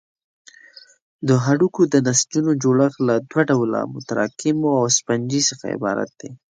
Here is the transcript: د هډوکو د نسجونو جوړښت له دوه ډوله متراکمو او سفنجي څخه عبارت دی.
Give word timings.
د 1.27 1.29
هډوکو 1.45 1.81
د 1.93 1.95
نسجونو 2.07 2.51
جوړښت 2.63 2.99
له 3.09 3.15
دوه 3.29 3.43
ډوله 3.49 3.79
متراکمو 3.93 4.69
او 4.81 4.85
سفنجي 4.97 5.41
څخه 5.49 5.65
عبارت 5.75 6.09
دی. 6.19 6.29